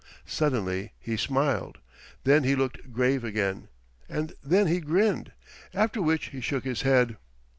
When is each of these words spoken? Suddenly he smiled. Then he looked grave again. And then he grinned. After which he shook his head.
Suddenly 0.25 0.93
he 0.99 1.15
smiled. 1.15 1.77
Then 2.23 2.43
he 2.43 2.55
looked 2.55 2.91
grave 2.91 3.23
again. 3.23 3.67
And 4.09 4.33
then 4.43 4.65
he 4.65 4.79
grinned. 4.79 5.31
After 5.75 6.01
which 6.01 6.29
he 6.29 6.41
shook 6.41 6.63
his 6.63 6.81
head. 6.81 7.17